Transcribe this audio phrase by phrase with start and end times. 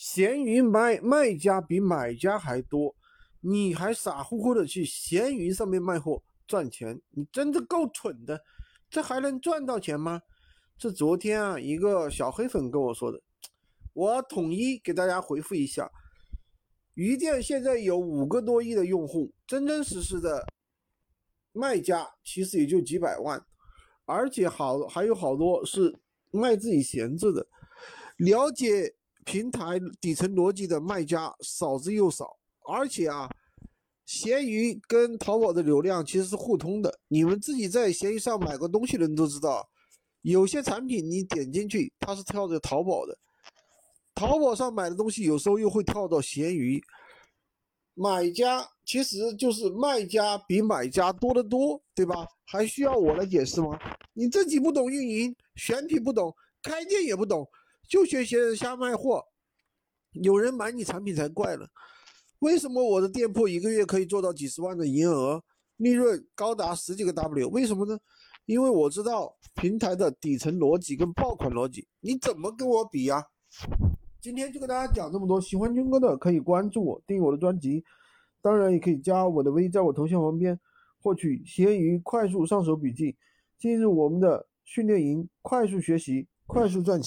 [0.00, 2.96] 闲鱼卖卖家比买家还多，
[3.42, 8.42] 你还傻乎乎的去闲鱼上面卖货赚钱，你真的够蠢的，
[8.88, 10.22] 这还能赚到钱吗？
[10.78, 13.20] 这昨天啊，一个小黑粉跟我说的，
[13.92, 15.90] 我统一给大家回复一下，
[16.94, 20.46] 鱼店现在有五个多亿的用户，真真实实的
[21.52, 23.44] 卖家其实也就几百万，
[24.06, 27.46] 而且好还有好多是卖自己闲置的，
[28.16, 28.94] 了解。
[29.24, 32.36] 平台底层逻辑的卖家少之又少，
[32.68, 33.28] 而且啊，
[34.06, 36.98] 闲鱼跟淘宝的流量其实是互通的。
[37.08, 39.68] 你们自己在闲鱼上买过东西的人都知道，
[40.22, 43.16] 有些产品你点进去，它是跳着淘宝的，
[44.14, 46.82] 淘宝上买的东西有时候又会跳到闲鱼。
[47.94, 52.26] 买家其实就是卖家比买家多得多，对吧？
[52.46, 53.78] 还需要我来解释吗？
[54.14, 57.46] 你自己不懂运营，选品不懂，开店也不懂。
[57.90, 59.20] 就学闲人瞎卖货，
[60.12, 61.68] 有人买你产品才怪了。
[62.38, 65.42] 为什么我的店铺一个月可以做到几十万的营业额，
[65.78, 67.48] 利润高达十几个 W？
[67.48, 67.98] 为什么呢？
[68.46, 73.24] 因为我知道平台的底层逻辑跟爆款逻辑，你怎么跟我比呀？
[74.20, 77.82] 今天就跟大家讲这么多，喜欢军哥的可以关注我，订阅我的专辑，
[78.40, 80.56] 当然也可以加我的微，在我头像旁边
[81.00, 83.16] 获取闲鱼快速上手笔记，
[83.58, 86.98] 进入我们的训练营，快速学习，快速赚钱。